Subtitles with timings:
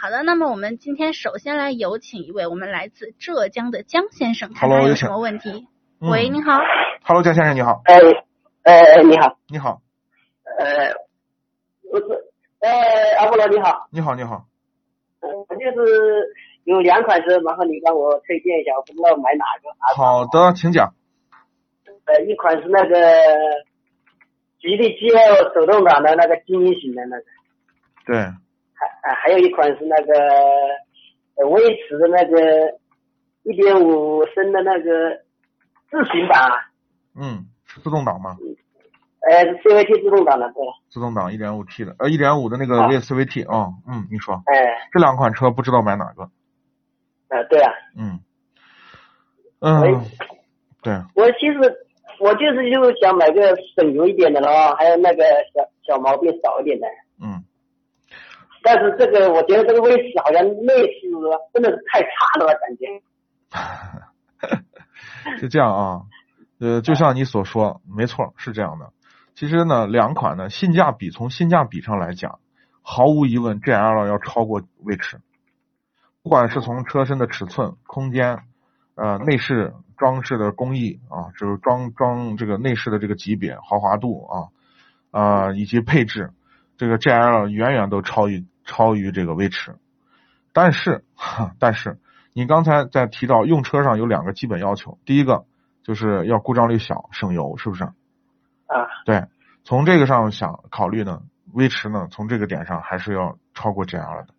[0.00, 5.68] 好的，那么我们今天首先来有请一位我们来自浙江的江先生，看 Hello，看有什么问题。
[6.00, 6.58] 嗯喂，你好。
[7.04, 7.98] Hello，江先生你好，哎，
[8.62, 9.82] 呃，你好，你好，
[10.58, 10.94] 呃，
[11.92, 12.06] 我是，
[12.60, 12.70] 呃，
[13.18, 14.46] 阿波罗你好，你好，你好。
[15.20, 19.68] 呃，我就是有两款车，麻烦你帮我推荐一下，我不知道买哪个。
[19.68, 20.94] 啊好的，请讲。
[22.06, 22.96] 呃，一款是那个
[24.62, 27.24] 吉利 GL 手动挡的那个精英型的那个，
[28.06, 28.32] 对，
[28.80, 30.12] 还啊还有一款是那个
[31.36, 32.78] 呃威驰的那个
[33.42, 35.10] 一点五升的那个
[35.90, 36.56] 自行版啊，
[37.14, 38.36] 嗯，是自动挡吗？
[39.28, 46.30] 呃是 CVT 自动挡的，对，自动挡一点五 T 的，呃一点五的那个啊 VCVT 哦，嗯，你说哎、这两款车不知道买哪个？
[47.28, 48.18] 呃对啊，嗯，
[49.82, 50.04] 喂嗯，
[50.82, 51.58] 对，我其实
[52.18, 55.22] 我就是就想买个省油一点的了，还有那个
[55.54, 56.86] 小小毛病少一点的。
[57.22, 57.44] 嗯，
[58.62, 61.10] 但是这个我觉得这个威驰好像内饰
[61.52, 63.02] 真的是太差了，感觉。
[65.38, 66.02] 是这样啊，
[66.60, 68.92] 呃，就像你所说，没错，是这样的。
[69.34, 72.38] 其实呢，两款呢，性价比从性价比上来讲，
[72.82, 75.20] 毫无疑问，GL 要超过威驰。
[76.22, 78.40] 不管是从车身的尺寸、空间、
[78.94, 84.48] 呃内饰装饰的工艺啊，就是装装这个内饰的这个级别、豪华度啊，
[85.10, 86.32] 啊以及配置，
[86.76, 89.74] 这个 GL 远远都超于超于这个威驰。
[90.52, 91.98] 但是，哈 但是
[92.32, 95.44] 你刚才在提到用车上有两个基本要求，第一个
[95.82, 97.82] 就是要故障率小、省油，是不是？
[97.84, 99.24] 啊，对，
[99.64, 104.34] 从这个上想考虑呢，威驰呢从这个点上还是要超过 GL 的。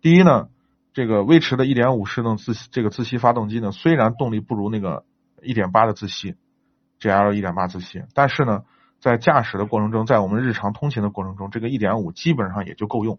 [0.00, 0.48] 第一呢，
[0.94, 5.04] 这个威驰的1.5适动自这个自吸发动机呢，虽然动力不如那个
[5.42, 6.36] 1.8的自吸
[7.00, 8.64] ，GL 1.8自吸，但是呢，
[9.00, 13.18] 在驾驶的过程中，在我们日常通勤的过程中，这个1.5基本上也就够用。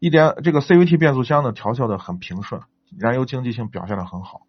[0.00, 2.62] 一点这个 CVT 变速箱呢调校的很平顺，
[2.98, 4.40] 燃油经济性表现的很好。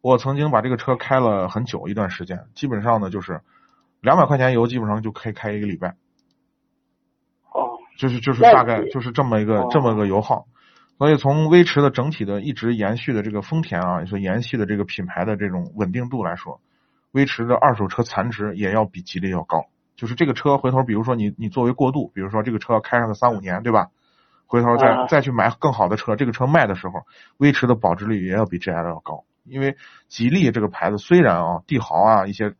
[0.00, 3.42] 我曾经把这个车开了很久一段时间，基本上呢就是
[4.00, 5.88] 两百块钱油，基本上就可以开一个礼拜，
[7.52, 10.46] 哦，就是就是大概就是这么一个哦这么个油耗。
[10.96, 16.62] 所以从威驰的整体的一直延续的这个丰田啊，所延续的这个品牌的这种稳定度来说，
[17.12, 19.66] 威驰的二手车残值也要比吉利要高。
[19.96, 23.90] 就是这个车回头，比如说你你作为过渡，比如说这个车要开上个三五年，对吧？
[24.48, 27.02] 回头再、啊再去买更好的车，这个车卖的时候，
[27.36, 29.24] 威驰的保值率也要比 GL 要高。
[29.44, 29.76] 因为
[30.08, 32.50] 吉利这个牌子虽然啊帝豪啊一些，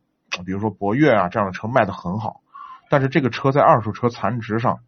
[0.45, 2.41] 比如说博越啊这样的车卖的很好，
[2.89, 4.79] 但是这个车在二手车残值上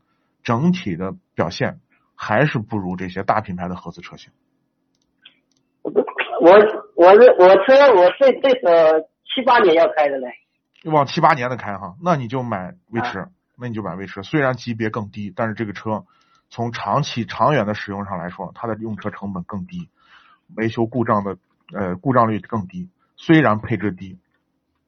[0.44, 1.79] 整体的表现
[2.16, 4.31] 还是不如这些大品牌的合资车型。
[5.84, 6.51] 我
[6.95, 8.69] 我是我车我最最少
[9.25, 10.28] 七八年要开的嘞。
[10.85, 14.23] 往七八年的开哈，那你就买威驰，那你就买威驰。
[14.23, 16.06] 虽然级别更低，但是这个车
[16.51, 19.89] 从长期长远的使用上来说，它的用车成本更低，
[20.56, 21.38] 维修故障的
[21.73, 22.89] 呃故障率更低。
[23.16, 24.19] 虽然配置低，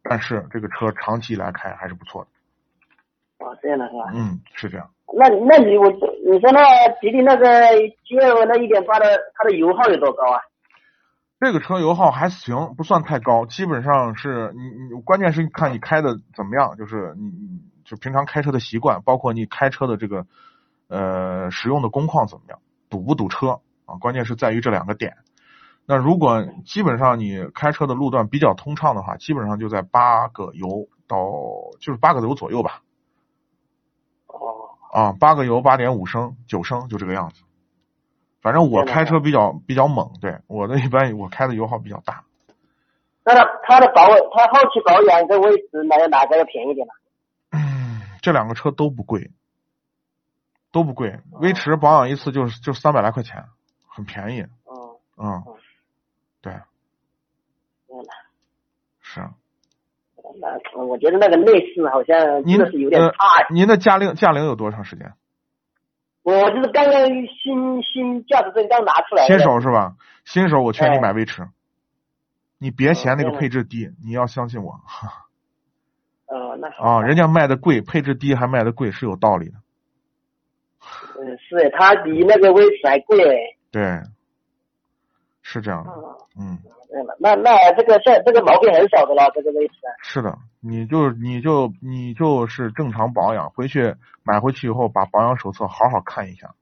[0.04, 3.46] 但是这个车长期来开还是不错的。
[3.46, 4.12] 哦，这样的是吧？
[4.14, 4.90] 嗯，是这样。
[5.16, 10.40] 那那你我你说那吉利那个 GL 那一点八的，它的油耗有多高啊？
[11.40, 20.26] 这个车油耗还行，不算太高，基本上是你你关键是看你开的怎么样，就是你你就平常开车的习惯，包括你开车的这个
[20.88, 23.96] 呃使用的工况怎么样，堵不堵车啊？
[24.00, 25.18] 关键是在于这两个点。
[25.86, 31.18] 那如果基本上你开车的路段比较通畅的话，基本上就在八个油到
[31.80, 32.82] 就是八个油左右吧，
[34.28, 37.44] 哦，啊，八个油八点五升九升就这个样子。
[38.42, 42.24] 反正我开车比较比较猛，对我的一般我开的油耗比较大。
[43.26, 46.94] 那它它的保它后期保养跟威驰哪哪个要便宜点呢？
[47.52, 49.32] 嗯，这两个车都不贵，
[50.74, 51.22] 都不贵。
[51.40, 53.46] 威驰保养一次就是就三百来块钱，
[53.88, 54.42] 很便宜。
[54.42, 54.76] 嗯，
[55.18, 55.54] 嗯嗯，
[56.42, 56.54] 对。
[59.00, 59.22] 是。
[60.42, 63.18] 那我觉得那个内饰好像真您的是有点呃差。
[63.54, 65.14] 您的驾龄驾龄有多长时间？
[66.24, 69.28] 我就是刚刚新新驾驶证刚拿出来。
[69.28, 69.96] 新手是吧？
[70.26, 71.48] 新手我劝你哎买威驰，
[72.58, 75.28] 你别嫌那个配置低，你要相信我哈
[76.26, 79.56] 呃， 那好啊，人家卖的贵，配置低还卖的贵是有道理的。
[81.24, 83.58] 嗯，是它比那个威驰还贵诶。
[83.72, 84.02] 对，
[85.42, 85.92] 是这样的。
[86.40, 86.60] 嗯，
[86.94, 89.74] 嗯，那那这个这这个毛病很少的了，这个威驰。
[90.02, 96.54] 是的，你就你就你就是正常保养，回去买回去以后把保养手册好好看一下，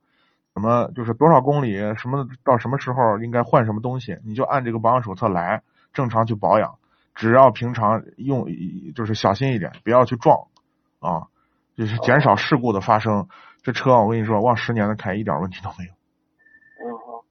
[0.54, 6.76] 什么就是多少公里，什么到什么时候应该换什么东西，你就按这个保养手册来，正常去保养。
[7.14, 8.48] 只要平常用，
[8.96, 10.48] 就是小心一点，不要去撞
[11.02, 11.28] 啊，
[11.76, 13.28] 就是减少事故的发生。
[13.64, 15.92] 这车我跟你说，往十年的开一点问题都没有。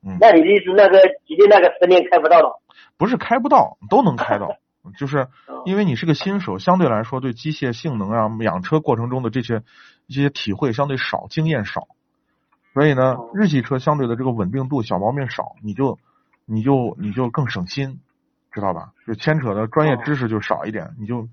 [0.02, 2.60] 嗯，那你的意思那个吉利那个十年开不到了？
[2.96, 4.56] 不是开不到，都能开到，
[4.96, 9.62] 就是哦因为你是个新手，相对来说对机械性能啊、养车过程中的这些
[10.06, 11.88] 一些体会相对少，经验少，
[12.72, 15.98] 所以呢哦，日系车相对的这个稳定度、小毛病少，你就
[16.46, 18.00] 你就你就更省心，
[18.52, 18.92] 知道吧？
[19.06, 21.28] 就牵扯的专业知识就少一点，你就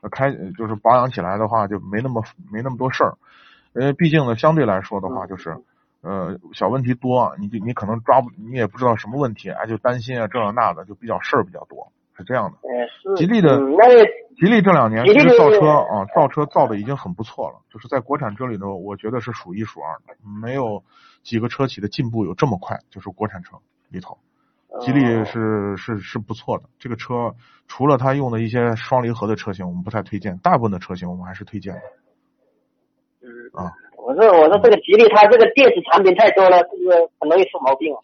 [0.00, 2.22] 呃开呃就是保养起来的话就没那么
[2.52, 3.16] 没那么多事儿，
[3.74, 5.56] 呃，毕竟呢，相对来说的话就是。
[6.04, 12.58] 呃，小问题多，你就你可能抓不，你也不知道什么问题，哎，就担心啊，这样那的，就比较事儿比较多，是这样的。
[12.68, 13.14] 呃，是。
[13.14, 13.56] 吉利的
[14.34, 20.82] 吉利这两年其实造车啊，造车造的已经很不错了，就是在国产车里头，我觉得是数一数二的，没有
[21.22, 23.58] 几个车企的进步有这么快，就是国产车
[23.88, 24.18] 里头，
[24.80, 26.64] 吉利哦是是是不错的。
[26.80, 27.36] 这个车
[27.68, 32.01] 除了它用的一些双离合的车型，我们不太推荐，大部分的车型我们还是推荐的嗯
[33.52, 33.72] 啊。
[33.96, 38.00] 我说我说这个吉利它这个电子产品太多了，是不是很容易出毛病啊？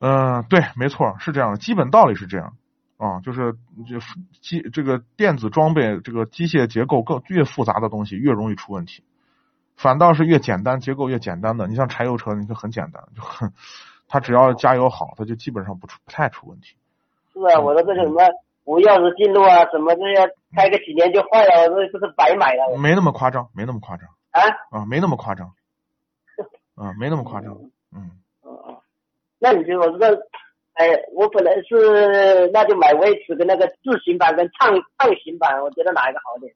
[0.00, 2.52] 嗯、对，没错，是这样的，基本道理是这样
[2.98, 3.54] 啊，就是
[3.88, 3.98] 就
[4.42, 9.02] 机这个电子装备，这个机械结构更越复杂的东西越容易出问题，
[9.76, 13.50] 反倒是越简单结构越简单的，你像柴油车，你就很简单，就很，
[14.08, 16.76] 它只要加油好，它就基本上不出不太出问题。
[17.32, 18.22] 是啊，我说这个什么
[18.64, 24.42] 无钥匙进入啊，什么这些开个几年就坏了，这不是白买了没那么夸张，没那么夸张啊？
[24.70, 25.54] 啊，没那么夸张，
[26.74, 27.54] 啊，没那么夸张，
[27.94, 28.10] 嗯。
[29.38, 30.06] 那你就我说，
[30.74, 36.54] 哎，我本来是那就买威驰的那个自行版跟畅畅行版，我觉得哪一个好点？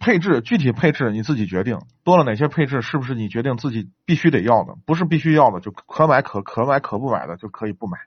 [0.00, 4.74] 配置具体配置你自己决定，多了哪些配置是不是你决定自己必须得要的？
[4.86, 7.98] 不是必须要的就可买可可买可不买的就可以不买，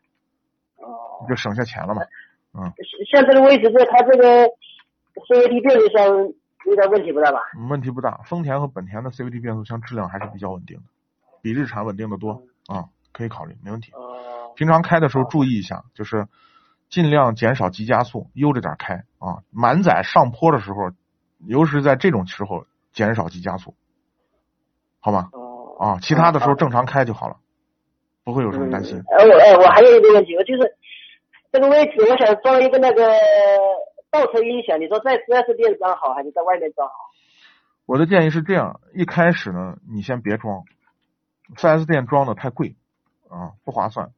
[0.78, 2.02] 哦，就省下钱了嘛。
[2.54, 2.74] 嗯
[3.12, 4.50] 像这个威驰这它这个
[5.14, 6.34] CVT 变速箱
[6.68, 7.40] 遇到问题不大吧？
[7.70, 8.20] 问题不大。
[8.26, 10.84] 丰田和本田的 CVT 变速箱质量还是比较稳定的，
[11.42, 13.92] 比日产稳定的多啊，可以考虑，没问题。
[13.94, 16.28] 哦，平常开的时候注意一下，就是
[16.90, 19.44] 尽量减少急加速，悠着点开啊。
[19.50, 20.92] 满载上坡的时候，
[21.46, 23.76] 尤其是在这种时候减少急加速，
[25.00, 25.30] 好吗？
[25.32, 27.38] 哦，啊，其他的时候正常开就好了，
[28.26, 28.98] 不会有什么担心。
[28.98, 30.76] 哎，我哎，我还有一个问题，我就是
[31.52, 33.04] 这个位置，我想装一个那个
[34.12, 36.96] 倒车音响，你说在四 S 店装好，还是在外面装好？
[37.86, 40.64] 我的建议是这样：一开始呢，你先别装，
[41.56, 42.76] 四 S 店装的太贵
[43.30, 44.12] 啊，不划算。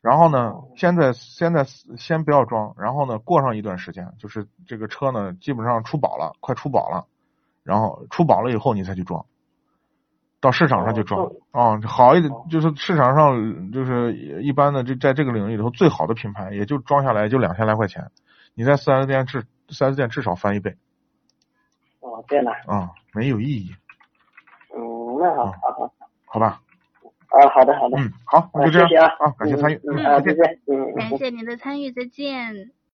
[0.00, 7.06] 然后呢，现在现在先不要装，然后呢，过上一段时间，就是这个车呢，基本上出保了，快出保了，
[7.64, 9.26] 然后出保了以后你再去装，
[10.40, 18.12] 到市场上去装啊，好一点就是市场上就是一般的这在这个领域里头最好的品牌，也就装下来就两千来块钱，
[18.58, 20.76] 你在四 S 店至四 S 店至少翻一倍
[22.00, 23.70] 哦，这样的，啊，没有意义，
[24.74, 24.82] 嗯，
[25.20, 25.92] 那好，嗯好好，
[26.26, 26.60] 好吧？
[27.28, 30.36] 啊，好的，好的，嗯，好，那啊就这样谢谢啊啊，感谢参与，嗯，再见
[30.96, 32.72] 感谢您的参与，再见。